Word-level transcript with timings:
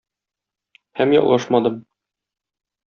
Һәм 1.01 1.15
ялгышмадым. 1.17 1.81